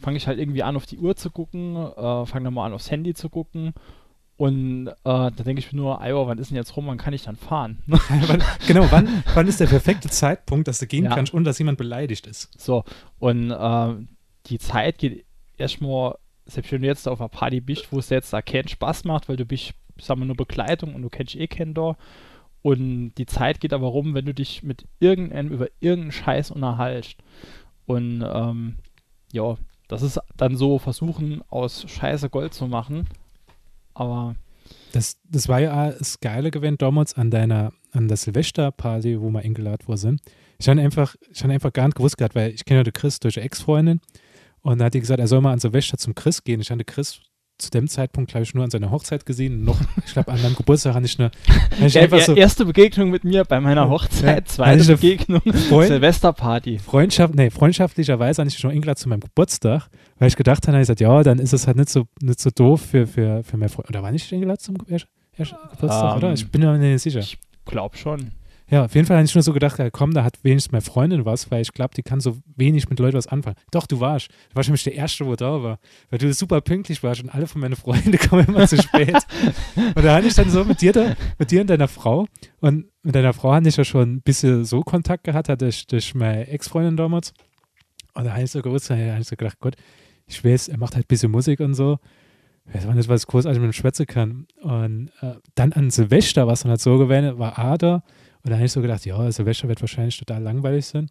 [0.00, 2.72] fange ich halt irgendwie an, auf die Uhr zu gucken, äh, fange dann mal an,
[2.72, 3.74] aufs Handy zu gucken
[4.38, 7.12] und äh, da denke ich mir nur, Iowa, wann ist denn jetzt rum, wann kann
[7.12, 7.82] ich dann fahren?
[8.68, 11.14] genau, wann, wann ist der perfekte Zeitpunkt, dass du gehen ja.
[11.14, 12.48] kannst, ohne dass jemand beleidigt ist?
[12.56, 12.84] So,
[13.18, 13.94] und äh,
[14.46, 15.24] die Zeit geht
[15.56, 16.14] erstmal,
[16.46, 19.28] selbst wenn du jetzt auf einer Party bist, wo es jetzt da keinen Spaß macht,
[19.28, 21.96] weil du bist, sagen wir nur Begleitung und du kennst eh keinen da.
[22.62, 27.16] Und die Zeit geht aber rum, wenn du dich mit irgendeinem über irgendeinen Scheiß unterhaltst.
[27.86, 28.76] Und ähm,
[29.32, 29.56] ja,
[29.88, 33.06] das ist dann so versuchen, aus Scheiße Gold zu machen.
[33.94, 34.34] Aber.
[34.92, 39.40] Das, das war ja das geile Gewinn damals an deiner, an der Silvesterparty, wo wir
[39.40, 40.20] eingeladen worden sind.
[40.58, 42.92] Ich habe einfach, ich habe einfach gar nicht gewusst gehabt, weil ich kenne ja den
[42.92, 44.00] Chris durch Ex-Freundin
[44.62, 46.60] und da hat die gesagt, er soll mal an Silvester zum Chris gehen.
[46.60, 47.20] Ich hatte Chris
[47.58, 49.64] zu dem Zeitpunkt, glaube ich, nur an seiner Hochzeit gesehen.
[49.64, 51.30] Noch, ich glaube, an meinem Geburtstag hatte ich eine.
[51.84, 56.78] Ich ja, so, erste Begegnung mit mir bei meiner Hochzeit, ja, zweite Begegnung, Freund, Silvesterparty.
[56.78, 60.82] Freundschaft, nee, freundschaftlicherweise hatte ich schon eingeladen zu meinem Geburtstag, weil ich gedacht habe, ich
[60.82, 63.68] gesagt, ja, dann ist es halt nicht so, nicht so doof für, für, für mehr
[63.68, 63.90] Freunde.
[63.90, 66.32] Oder war nicht eingeladen zum Geburtstag, um, oder?
[66.32, 67.20] Ich bin mir nicht sicher.
[67.20, 68.32] Ich glaube schon.
[68.70, 71.24] Ja, auf jeden Fall habe ich nur so gedacht, komm, da hat wenigstens meine Freundin
[71.24, 73.56] was, weil ich glaube, die kann so wenig mit Leuten was anfangen.
[73.70, 74.28] Doch, du warst.
[74.50, 75.78] Du warst nämlich der Erste, wo da war.
[76.10, 79.16] Weil du super pünktlich warst und alle von meinen Freunden kommen immer zu spät.
[79.76, 82.26] und da hatte ich dann so mit dir da, mit dir und deiner Frau.
[82.60, 85.86] Und mit deiner Frau hatte ich ja schon ein bisschen so Kontakt gehabt, hatte ich
[85.86, 87.32] durch meine Ex-Freundin damals.
[88.12, 89.76] Und da habe ich so gewusst, da habe ich so gedacht, Gott,
[90.26, 91.98] ich weiß, er macht halt ein bisschen Musik und so.
[92.74, 94.46] Ich weiß nicht, was großartig mit dem Schwätze kann.
[94.60, 98.02] Und äh, dann an Silvester, was dann halt so gewesen war Ada
[98.48, 101.10] und da habe ich so gedacht, ja, Silvester wird wahrscheinlich total langweilig sein.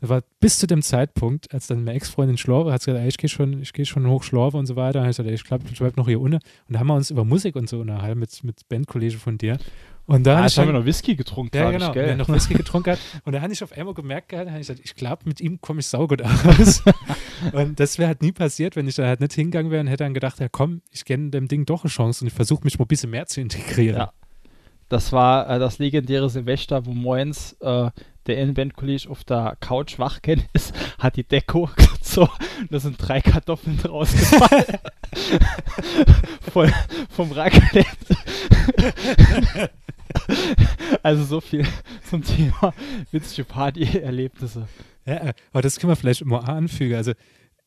[0.00, 3.08] Das war bis zu dem Zeitpunkt, als dann meine Ex-Freundin schlafe, hat sie gesagt, ey,
[3.08, 5.00] ich gehe schon, ich gehe schon hoch schlafen und so weiter.
[5.00, 6.36] Und ich gesagt, ey, ich glaube, ich bleibe noch hier unten.
[6.36, 9.58] Und da haben wir uns über Musik und so unterhalten mit, mit Bandkollegen von dir.
[10.04, 11.56] Und da ah, haben wir noch Whisky getrunken.
[11.56, 11.92] Ja, genau.
[11.92, 13.00] Wir haben noch Whisky getrunken hat.
[13.24, 15.80] Und da habe ich auf einmal gemerkt, gehabt, ich gesagt, ich glaube, mit ihm komme
[15.80, 16.84] ich saugut aus.
[17.52, 20.04] und das wäre halt nie passiert, wenn ich da halt nicht hingegangen wäre und hätte
[20.04, 22.78] dann gedacht, ja komm, ich kenne dem Ding doch eine Chance und ich versuche mich
[22.78, 23.98] mal ein bisschen mehr zu integrieren.
[23.98, 24.12] Ja.
[24.88, 27.90] Das war äh, das legendäre Silvester, wo Moins äh,
[28.26, 31.70] der Innenbandkollege auf der Couch wachgegangen ist, hat die Deko
[32.02, 32.28] so,
[32.70, 34.78] da sind drei Kartoffeln rausgefallen.
[36.52, 36.72] Voll
[37.10, 37.86] vom Raclette.
[41.02, 41.66] also so viel
[42.08, 42.74] zum Thema
[43.10, 44.68] witzige Party-Erlebnisse.
[45.04, 46.96] Ja, aber das können wir vielleicht mal anfügen.
[46.96, 47.12] Also,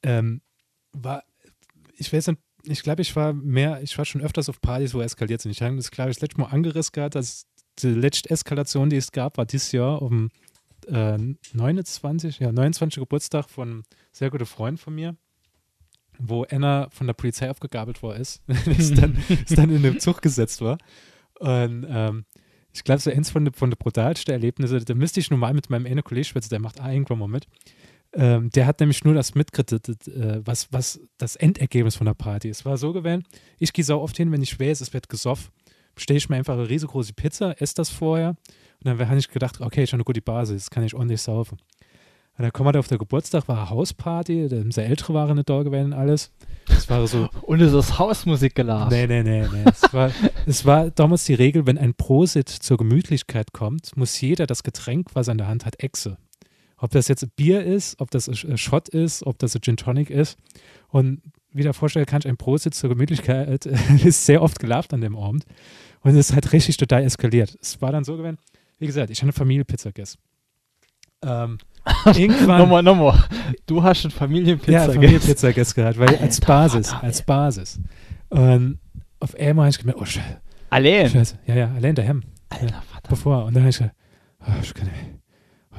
[0.04, 0.42] ähm,
[0.92, 1.24] war,
[1.96, 5.02] ich weiß nicht, ich glaube, ich war mehr, ich war schon öfters auf Partys, wo
[5.02, 5.52] eskaliert sind.
[5.52, 7.46] Ich habe das, glaube ich, das letzte Mal angerissen gehabt, dass
[7.80, 10.30] die letzte Eskalation, die es gab, war dieses Jahr um
[10.88, 11.18] äh,
[11.54, 13.00] 29, ja, 29.
[13.00, 15.16] Geburtstag von einem sehr guten Freund von mir,
[16.18, 18.42] wo Anna von der Polizei aufgegabelt worden ist,
[18.78, 20.78] ist, dann, ist dann in den Zug gesetzt war.
[21.40, 22.26] Und ähm,
[22.74, 25.70] ich glaube, so eins von den von der brutalsten Erlebnisse, da müsste ich normal mit
[25.70, 27.48] meinem einen Kollegen schwätzen, der macht auch irgendwann mal mit.
[28.14, 32.50] Ähm, der hat nämlich nur das mitkreditet, äh, was, was das Endergebnis von der Party
[32.50, 32.60] ist.
[32.60, 33.24] Es war so gewesen,
[33.60, 35.52] ich gehe so oft hin, wenn ich schwer ist, es wird gesoffen,
[35.94, 39.62] bestelle ich mir einfach eine riesengroße Pizza, esse das vorher und dann habe ich gedacht,
[39.62, 41.60] okay, schon eine gute Basis, das kann ich ordentlich saufen.
[42.38, 45.62] Und dann kommen wir auf der Geburtstag, war eine Hausparty, unsere Ältere waren nicht da
[45.62, 46.32] gewesen und alles.
[46.70, 47.28] Es war so.
[47.42, 48.94] und es ist Hausmusik gelaufen.
[48.94, 49.66] Nee, nee, nee, nee.
[49.66, 50.10] es, war,
[50.46, 55.10] es war damals die Regel, wenn ein Prosit zur Gemütlichkeit kommt, muss jeder das Getränk,
[55.14, 56.18] was er in der Hand hat, exe.
[56.80, 60.10] Ob das jetzt Bier ist, ob das ein Shot ist, ob das ein Gin Tonic
[60.10, 60.38] ist.
[60.88, 63.66] Und wieder vorstellen kann ich, ein Prosit zur Gemütlichkeit
[64.04, 65.46] ist sehr oft gelaufen an dem Abend.
[66.02, 67.58] Und es ist halt richtig total eskaliert.
[67.62, 68.38] Es war dann so gewesen,
[68.78, 70.20] wie gesagt, ich habe eine Familienpizza gegessen.
[71.22, 71.58] Ähm,
[72.06, 72.60] irgendwann.
[72.60, 73.24] nochmal, nochmal.
[73.66, 74.88] Du hast eine Familienpizza gegessen.
[74.88, 77.80] Ja, Familienpizza gegessen gehabt, weil Alter, als Basis, Vater, als Basis.
[78.30, 78.80] Und
[79.20, 80.40] auf einmal habe ich gemerkt, oh Scheiße.
[80.70, 81.10] Allein?
[81.10, 81.40] Scheiße.
[81.46, 82.24] Ja, ja, allein daheim.
[82.48, 83.10] Alter, Vater.
[83.10, 83.46] Bevor.
[83.46, 83.96] Und dann habe ich gesagt,
[84.42, 85.19] oh, ich kann nicht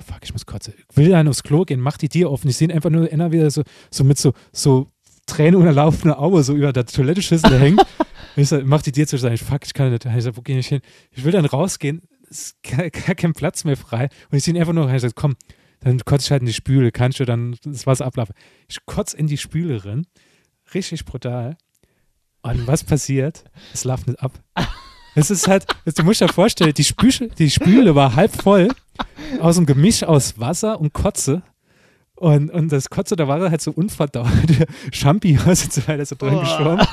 [0.01, 0.75] oh fuck, ich muss kotzen.
[0.77, 2.49] Ich will dann aufs Klo gehen, mach die Tür offen.
[2.49, 4.89] Ich sehe einfach nur einer wieder so, so mit so, so
[5.27, 7.81] Tränen unterlaufender Auge so über der Toiletteschüssel hängen.
[8.37, 10.05] ich sag, mach die Tür zu, sag ich, fuck, ich kann nicht.
[10.05, 10.81] Ich sag, wo gehe ich hin?
[11.13, 14.09] Ich will dann rausgehen, es ist gar, gar kein Platz mehr frei.
[14.31, 15.37] Und ich sehe ihn einfach nur, ich sag, komm,
[15.81, 18.35] dann kotze ich halt in die Spüle, kannst du dann das Wasser ablaufen.
[18.69, 20.07] Ich kotze in die Spüle rein,
[20.75, 21.57] richtig brutal.
[22.43, 23.45] Und was passiert?
[23.73, 24.33] Es läuft nicht ab.
[25.17, 28.69] Es ist halt, du musst dir vorstellen, die, Spüle, die Spüle war halb voll
[29.41, 31.43] aus einem Gemisch aus Wasser und Kotze.
[32.17, 36.35] Und, und das Kotze, da war halt so unverdaute Champignons und so weiter so drin
[36.35, 36.41] oh.
[36.41, 36.87] geschwommen.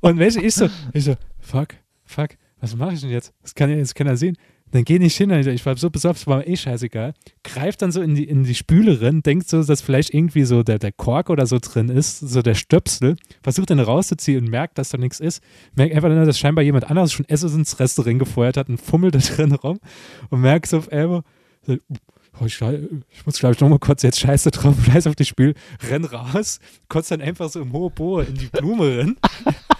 [0.00, 1.68] Und welche ich so, ich so, fuck,
[2.04, 3.32] fuck, was mache ich denn jetzt?
[3.42, 4.36] Das kann ja jetzt keiner sehen.
[4.74, 7.14] Dann geh nicht hin, ich war so besoffen, es war mir eh scheißegal.
[7.44, 10.64] Greift dann so in die, in die Spüle rein, denkt so, dass vielleicht irgendwie so
[10.64, 14.76] der, der Kork oder so drin ist, so der Stöpsel, versucht dann rauszuziehen und merkt,
[14.78, 15.44] dass da nichts ist.
[15.76, 19.14] Merkt einfach nur, dass scheinbar jemand anderes schon Essen ins Restaurant gefeuert hat und fummelt
[19.14, 19.78] da drin rum
[20.30, 21.22] und merkt so auf einmal,
[21.68, 25.54] oh, ich, ich, muss, glaube ich, nochmal kurz jetzt Scheiße drauf, scheiß auf die Spül,
[25.88, 26.58] renn raus,
[26.88, 29.16] kotzt dann einfach so im hohe Bohr in die Blume rein.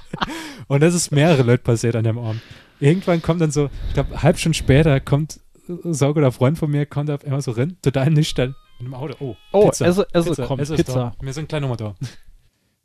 [0.68, 2.40] und das ist mehrere Leute passiert an dem Abend
[2.80, 6.86] irgendwann kommt dann so, ich glaube, halb Stunde später kommt Sauger der Freund von mir,
[6.86, 9.14] kommt auf einmal so rein, total nüchtern mit dem Auto.
[9.20, 10.94] Oh, oh Pizza, Esse, Esse Pizza, kommt, Esse Pizza.
[10.94, 11.24] Da.
[11.24, 11.94] Wir sind nochmal da.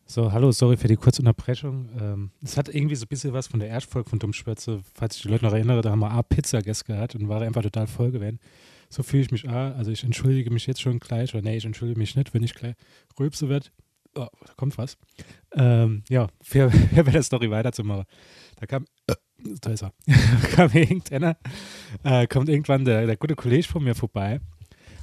[0.05, 1.87] So, hallo, sorry für die kurze Unterbrechung.
[1.99, 4.81] Ähm, es hat irgendwie so ein bisschen was von der Erstfolge von Dummschwätze.
[4.95, 7.41] Falls ich die Leute noch erinnere, da haben wir A, Pizza Guest gehabt und war
[7.41, 8.39] einfach total voll gewesen.
[8.89, 9.71] So fühle ich mich A.
[9.73, 12.55] Also ich entschuldige mich jetzt schon gleich, oder nee, ich entschuldige mich nicht, wenn ich
[12.55, 12.73] gleich
[13.19, 13.71] rülpse wird.
[14.15, 14.97] Oh, da kommt was.
[15.53, 18.05] Ähm, ja, für, für der Story weiterzumachen.
[18.59, 19.13] Da kam, äh,
[19.61, 19.93] da ist er,
[20.55, 21.37] kam irgendeiner,
[22.03, 24.39] äh, kommt irgendwann der, der gute Kollege von mir vorbei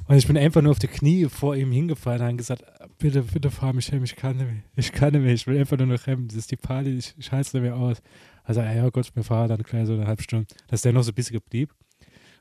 [0.09, 2.63] und ich bin einfach nur auf die Knie vor ihm hingefallen und gesagt,
[2.99, 5.59] bitte, bitte fahr mich heim, ich kann nicht mehr, ich kann nicht mehr, ich will
[5.59, 8.01] einfach nur noch heim, das ist die Party, ich, es nicht mehr aus.
[8.45, 11.11] Also, ja Gott, mir fahre dann gleich so eine halbe Stunde, dass der noch so
[11.11, 11.73] ein bisschen geblieben.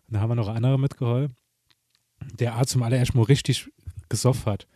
[0.08, 1.36] Und da haben wir noch andere mitgeholfen,
[2.39, 3.67] der Arzt zum allerersten Mal richtig
[4.10, 4.67] gesoffen hat.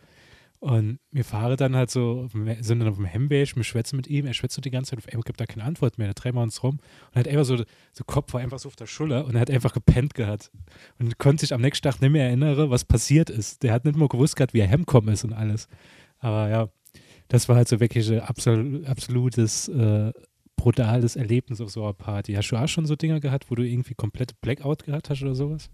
[0.60, 4.26] Und wir fahren dann halt so, sind dann auf dem Hemweg, wir schwätzen mit ihm,
[4.26, 6.34] er schwätzt so die ganze Zeit, auf einmal gibt da keine Antwort mehr, da drehen
[6.34, 9.24] wir uns rum und hat einfach so, so Kopf war einfach so auf der Schulter
[9.24, 10.50] und er hat einfach gepennt gehabt
[10.98, 13.62] und konnte sich am nächsten Tag nicht mehr erinnern, was passiert ist.
[13.62, 15.66] Der hat nicht mal gewusst gehabt, wie er heimgekommen ist und alles.
[16.18, 16.68] Aber ja,
[17.28, 20.12] das war halt so wirklich ein absol absolutes, äh,
[20.60, 22.34] brutales Erlebnis auf so einer Party.
[22.34, 25.34] Hast du auch schon so Dinger gehabt, wo du irgendwie komplette Blackout gehabt hast oder
[25.34, 25.70] sowas?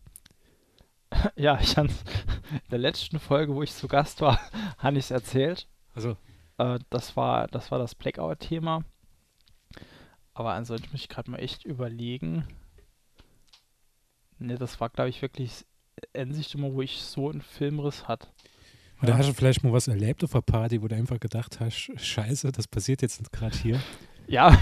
[1.37, 4.41] Ja, ich habe in der letzten Folge, wo ich zu Gast war,
[4.79, 5.69] habe ich es erzählt.
[5.95, 6.17] Also.
[6.59, 8.85] Äh, das, war, das war das Blackout-Thema.
[10.35, 12.47] Aber ansonsten muss ich gerade mal echt überlegen.
[14.39, 15.65] Ne, das war, glaube ich, wirklich
[16.13, 18.29] endlich immer, wo ich so einen Filmriss hatte.
[19.03, 19.19] Oder ja.
[19.19, 22.53] hast du vielleicht mal was erlebt auf einer Party, wo du einfach gedacht hast, scheiße,
[22.53, 23.81] das passiert jetzt gerade hier?
[24.29, 24.59] Ja,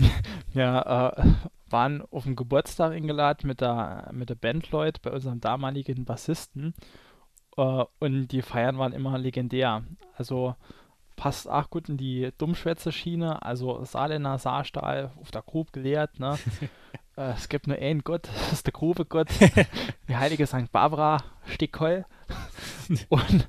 [0.54, 1.34] ja, äh,
[1.70, 6.74] waren auf dem Geburtstag eingeladen mit der, mit der Band Lloyd bei unserem damaligen Bassisten.
[7.56, 9.84] Äh, und die Feiern waren immer legendär.
[10.16, 10.54] Also
[11.16, 13.42] passt auch gut in die Dummschwätze-Schiene.
[13.42, 16.18] Also Saarländer Saarstahl auf der Grube gelehrt.
[16.18, 16.38] Ne?
[17.16, 19.28] äh, es gibt nur einen Gott, das ist der Grubegott.
[20.08, 20.70] die heilige St.
[20.72, 22.04] Barbara Stickheul.
[23.08, 23.48] und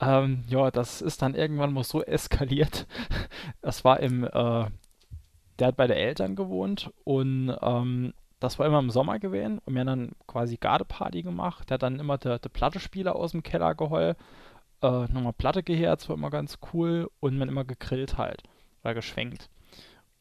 [0.00, 2.86] ähm, ja, das ist dann irgendwann mal so eskaliert.
[3.60, 4.66] Das war im äh,
[5.58, 9.74] der hat bei den Eltern gewohnt und ähm, das war immer im Sommer gewesen und
[9.74, 11.70] wir haben dann quasi Gardeparty gemacht.
[11.70, 14.16] Der hat dann immer der, der Plattespieler aus dem Keller geheult,
[14.82, 18.42] äh, nochmal Platte das war immer ganz cool und man immer gegrillt halt,
[18.82, 19.48] war geschwenkt.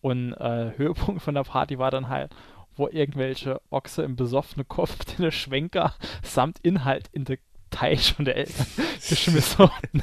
[0.01, 2.33] Und äh, Höhepunkt von der Party war dann halt,
[2.75, 7.39] wo irgendwelche Ochse im besoffenen Kopf den Schwenker samt Inhalt in den
[7.71, 8.67] Teich von der Eltern
[9.09, 10.01] geschmissen wurden.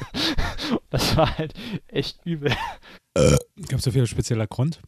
[0.89, 1.53] das war halt
[1.87, 2.51] echt übel.
[3.13, 4.81] Äh, Gab es dafür einen spezieller Grund?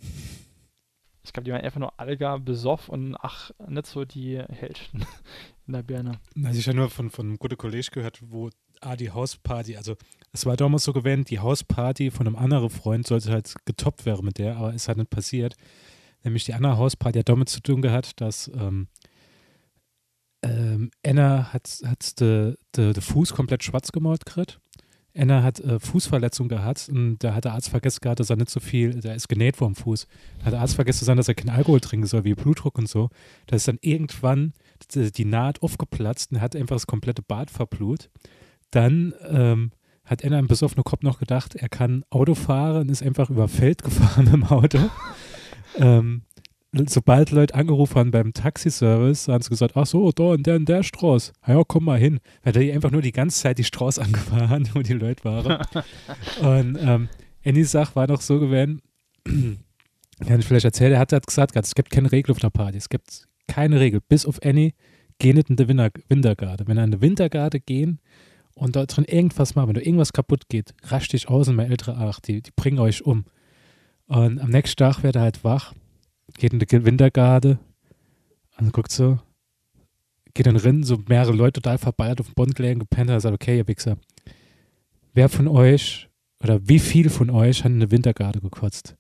[1.24, 5.06] Ich glaube, die waren einfach nur Alga besoff und ach, nicht so die Hellsten
[5.68, 6.20] in der Birne.
[6.44, 8.50] Also ich habe nur von, von einem guten Kollegen gehört, wo
[8.82, 9.96] ah, die Hausparty, also
[10.34, 14.26] es war damals so gewesen, die Hausparty von einem anderen Freund sollte halt getoppt werden
[14.26, 15.56] mit der, aber es hat nicht passiert.
[16.24, 18.88] Nämlich die andere Hausparty hat damit zu tun gehabt, dass ähm,
[20.44, 24.60] ähm, Anna hat, hat den de, de Fuß komplett schwarz gemalt gekriegt
[25.16, 28.50] Anna hat äh, Fußverletzung gehabt und da hat der Arzt vergessen gehabt, dass er nicht
[28.50, 30.08] so viel, der ist genäht vor dem Fuß.
[30.40, 32.88] Da hat der Arzt vergessen sagen, dass er keinen Alkohol trinken soll, wie Blutdruck und
[32.88, 33.10] so.
[33.48, 34.54] Da ist dann irgendwann
[34.94, 38.10] die, Naht aufgeplatzt und hat einfach das komplette Bad verblut.
[38.72, 39.72] Dann ähm,
[40.06, 43.48] hat Anna im besoffenen Kopf noch gedacht, er kann Auto fahren und ist einfach über
[43.48, 44.80] Feld gefahren dem Auto.
[45.78, 46.24] ähm,
[46.74, 50.70] sobald Leute angerufen haben beim Taxiservice, haben sie gesagt, ach so, da und der und
[50.70, 51.34] der Straß.
[51.48, 52.20] Ja, komm mal hin.
[52.44, 55.62] Weil die einfach nur die ganze Zeit die Straße angefahren, wo die Leute waren.
[56.42, 57.10] und ähm,
[57.46, 58.82] Annies Sache war noch so gewesen,
[59.26, 62.78] kann ich vielleicht erzählen, er hat gesagt, es gibt keine Regel auf der Party.
[62.78, 64.00] Es gibt keine Regel.
[64.08, 64.74] Bis auf Annie,
[65.20, 66.68] geh nicht in die Winter Wintergarde.
[66.68, 68.00] Wenn er in die Wintergarde gehen
[68.56, 71.70] und da drin irgendwas machen, wenn da irgendwas kaputt geht, rasch dich aus und meine
[71.70, 73.26] ältere Ach, die, die bringen euch um.
[74.08, 75.74] Und am nächsten Tag wird er halt wach
[76.38, 77.60] geht in die Wintergarde
[78.58, 79.20] und guckt so,
[80.34, 83.34] geht dann rein, so mehrere Leute total verballert auf dem Boden gelegen, gepennt und sagt,
[83.34, 83.98] okay, ihr Wichser,
[85.14, 86.10] wer von euch
[86.42, 88.96] oder wie viel von euch hat in eine Wintergarde gekotzt?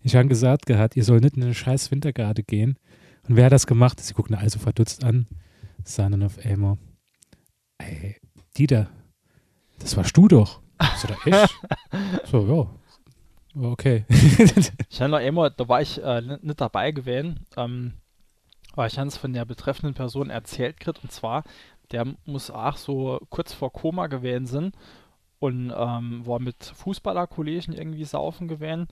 [0.00, 2.78] Ich habe gesagt gehabt, ihr sollt nicht in eine scheiß Wintergarde gehen.
[3.26, 4.00] Und wer hat das gemacht?
[4.00, 5.26] Sie gucken also verdutzt an,
[5.96, 6.76] dann auf Elmo.
[7.78, 8.16] Ey,
[8.56, 8.90] Dieter,
[9.78, 10.60] das warst du doch.
[10.98, 11.50] So, da ich?
[12.30, 12.83] so, ja,
[13.56, 14.04] Okay.
[14.08, 17.94] ich habe noch einmal, da war ich äh, nicht dabei gewesen, ähm,
[18.72, 21.44] aber ich habe es von der betreffenden Person erzählt gekriegt, und zwar,
[21.92, 24.76] der muss auch so kurz vor Koma gewesen sind
[25.38, 28.88] und ähm, war mit Fußballerkollegen irgendwie saufen gewesen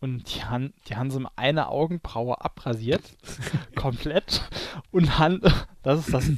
[0.00, 3.02] und die haben, die haben so eine Augenbraue abrasiert,
[3.74, 4.42] komplett,
[4.90, 5.40] und haben,
[5.82, 6.30] das ist das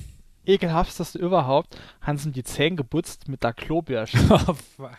[0.44, 4.18] ekelhafteste überhaupt, haben sie die Zähne geputzt mit der Klobürste.
[4.30, 4.98] Oh, fuck.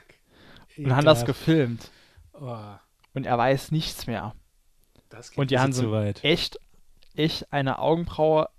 [0.77, 1.89] Und haben das gefilmt.
[2.39, 2.75] Oh.
[3.13, 4.33] Und er weiß nichts mehr.
[5.35, 6.59] und die haben so echt,
[7.15, 8.49] echt eine Augenbraue,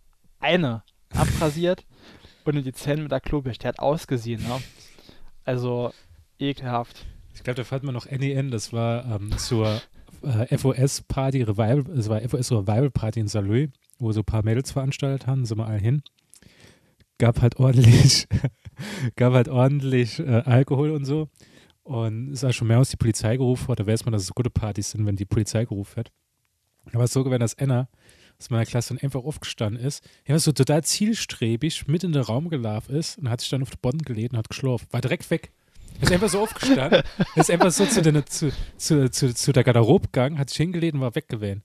[0.40, 0.82] eine
[1.14, 1.84] abrasiert
[2.44, 3.62] und in die Zähne mit der Klobürste.
[3.62, 4.60] Der hat ausgesehen, ne?
[5.44, 5.92] Also
[6.38, 7.06] ekelhaft.
[7.34, 9.80] Ich glaube, da fand man noch NEN, das war ähm, zur
[10.22, 15.26] äh, FOS-Party, Revival, es war FOS Revival-Party in Saarlouis, wo so ein paar Mädels veranstaltet
[15.26, 16.02] haben, sind wir alle hin.
[17.18, 18.26] Gab halt ordentlich,
[19.16, 21.28] gab halt ordentlich äh, Alkohol und so.
[21.88, 23.80] Und es war schon mehr, als die Polizei gerufen hat.
[23.80, 26.12] Da weiß man, dass es gute Partys sind, wenn die Polizei gerufen hat.
[26.92, 27.88] Aber es so gewesen, dass Anna
[28.38, 30.06] aus meiner Klasse dann einfach aufgestanden ist.
[30.26, 33.70] Ja, so total zielstrebig mit in den Raum gelaufen ist und hat sich dann auf
[33.70, 34.86] den Boden gelegt und hat geschlafen.
[34.90, 35.50] War direkt weg.
[35.98, 37.02] Ist einfach so aufgestanden,
[37.36, 40.92] ist einfach so zu der, zu, zu, zu, zu der Garderobe gegangen, hat sich hingelegt
[40.92, 41.62] und war weggewählt.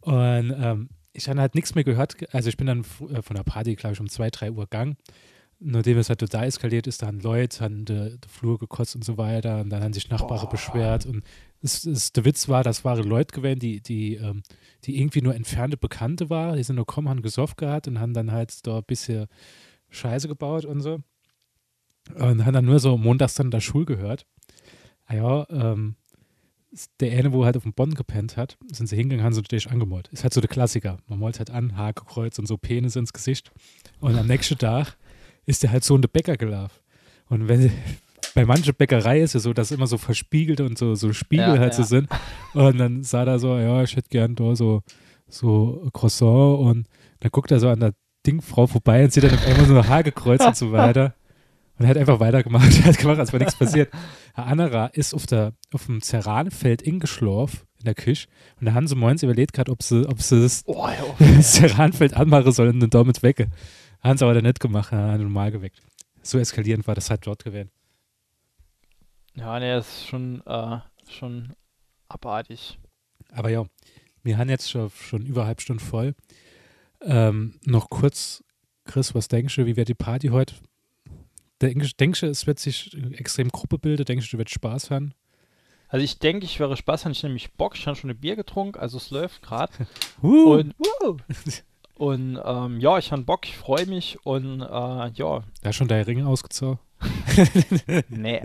[0.00, 2.16] Und ähm, ich habe halt nichts mehr gehört.
[2.34, 4.96] Also ich bin dann äh, von der Party, glaube ich, um zwei, drei Uhr gegangen.
[5.66, 9.16] Nachdem es halt total eskaliert ist, da haben Leute an den Flur gekotzt und so
[9.16, 9.62] weiter.
[9.62, 11.06] Und dann haben sich Nachbarn beschwert.
[11.06, 11.24] Und
[11.62, 14.42] es, es, der Witz war, das waren Leute gewesen, die, die, ähm,
[14.84, 16.56] die irgendwie nur entfernte Bekannte waren.
[16.56, 19.26] Die sind nur kommen, haben gesoffen gehabt und haben dann halt da ein bisschen
[19.88, 20.98] Scheiße gebaut und so.
[22.14, 24.26] Und haben dann nur so montags dann in der Schule gehört.
[25.06, 25.96] Ah ja, ähm,
[27.00, 29.70] der eine, wo halt auf dem Bonn gepennt hat, sind sie hingegangen, haben so dich
[29.70, 30.08] angemalt.
[30.08, 30.98] Ist halt so der Klassiker.
[31.06, 33.52] Man malt halt an, Hakekreuz und so Penis ins Gesicht.
[34.00, 34.96] Und am nächsten Tag
[35.46, 36.78] ist der halt so in der Bäcker gelaufen.
[37.28, 37.70] Und wenn
[38.34, 41.58] bei manchen Bäckerei ist es so, dass immer so verspiegelt und so, so Spiegel ja,
[41.58, 41.76] halt ja.
[41.76, 42.08] so sind.
[42.52, 44.82] Und dann sah er so, ja, ich hätte gern da so,
[45.28, 46.86] so Croissant und
[47.20, 47.94] dann guckt er so an der
[48.26, 51.14] Dingfrau vorbei und sieht dann auf einmal so ein Hagekreuz und so weiter.
[51.78, 52.78] Und er hat einfach weitergemacht.
[52.78, 53.90] Er hat gemacht, als wäre nichts passiert.
[54.34, 58.28] Herr Annerer ist auf, der, auf dem Ceranfeld ingeschlorfen in der Küche
[58.58, 62.52] und der Hanse Moins überlegt gerade, ob sie, ob sie das, oh, oh, Ceranfeld anmachen
[62.52, 63.48] sollen und damit wecke.
[64.04, 65.80] Haben sie aber dann nicht gemacht, hat normal geweckt.
[66.22, 67.70] So eskalierend war das halt dort gewesen.
[69.34, 71.54] Ja, ne, ist schon, äh, schon
[72.08, 72.78] abartig.
[73.32, 73.64] Aber ja,
[74.22, 76.14] wir haben jetzt schon, schon über halb Stunde voll.
[77.00, 78.44] Ähm, noch kurz,
[78.84, 80.54] Chris, was denkst du, wie wird die Party heute?
[81.62, 84.04] Denkst, denkst du, es wird sich extrem Gruppe bilden?
[84.04, 85.14] Denkst du, du wirst Spaß haben?
[85.88, 87.76] Also ich denke, ich wäre Spaß, habe ich nämlich Bock.
[87.76, 89.72] Ich habe schon ein Bier getrunken, also es läuft gerade.
[90.22, 90.54] uh.
[90.58, 91.16] Und, uh.
[91.96, 95.42] und ähm, ja, ich habe Bock, ich freue mich und äh, ja.
[95.62, 96.78] Da schon deine Ringe ausgezogen?
[98.08, 98.40] nee.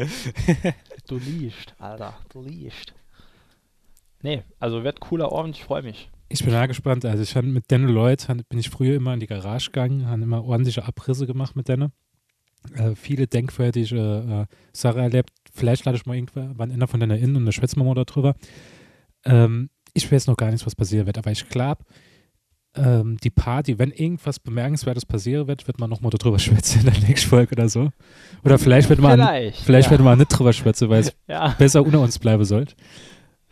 [1.07, 2.93] Du liest, Alter, du liest.
[4.21, 6.09] Nee, also wird cooler Abend, ich freue mich.
[6.27, 7.05] Ich bin da gespannt.
[7.05, 10.21] Also ich habe mit den Leuten, bin ich früher immer in die Garage gegangen, habe
[10.21, 11.91] immer ordentliche Abrisse gemacht mit denen.
[12.75, 15.31] Äh, viele denkwürdige äh, Sachen erlebt.
[15.51, 18.35] Vielleicht lade ich mal irgendwann einer von denen in und da schwätzen wir mal darüber.
[19.25, 21.83] Ähm, ich weiß noch gar nicht, was passieren wird, aber ich glaube,
[22.79, 27.01] ähm, die Party, wenn irgendwas Bemerkenswertes passieren wird, wird man nochmal darüber schwätzen in der
[27.07, 27.89] nächsten Folge oder so.
[28.43, 29.91] Oder vielleicht wird man, vielleicht, vielleicht ja.
[29.91, 31.55] wird man nicht drüber schwätzen, weil es ja.
[31.57, 32.75] besser unter uns bleiben sollte.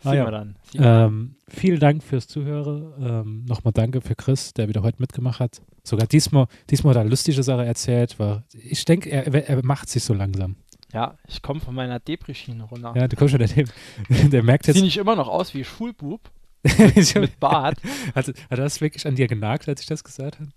[0.04, 0.30] Ah, ja.
[0.30, 0.56] dann.
[0.74, 2.92] Ähm, vielen Dank fürs Zuhören.
[3.00, 5.60] Ähm, Nochmal danke für Chris, der wieder heute mitgemacht hat.
[5.82, 8.18] Sogar diesmal, diesmal hat er lustige Sache erzählt.
[8.18, 10.56] War, ich denke, er, er macht sich so langsam.
[10.92, 12.94] Ja, ich komme von meiner Depri-Schiene runter.
[12.96, 14.76] Ja, du kommst schon der, der merkt jetzt.
[14.76, 16.30] Sieht nicht immer noch aus wie Schulbub.
[16.62, 17.78] Mit, mit Bart.
[18.14, 20.50] Hat, hat das wirklich an dir genagt, als ich das gesagt habe?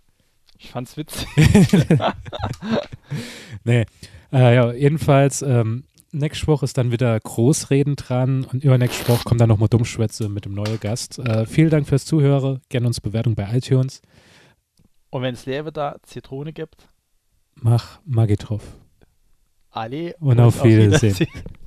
[0.58, 1.28] Ich fand's witzig.
[3.64, 3.86] nee.
[4.32, 9.42] Äh, ja, jedenfalls, ähm, nächste Woche ist dann wieder Großreden dran und übernächste Woche kommt
[9.42, 11.20] dann nochmal Dummschwätze mit dem neuen Gast.
[11.20, 12.62] Äh, vielen Dank fürs Zuhören.
[12.70, 14.02] Gerne uns Bewertung bei iTunes.
[15.10, 16.88] Und wenn es Leere da Zitrone gibt?
[17.56, 18.62] Mach Maggi drauf.
[19.72, 20.14] Ali.
[20.20, 21.14] Und, und auf Wiedersehen.
[21.14, 21.58] Auf Wiedersehen.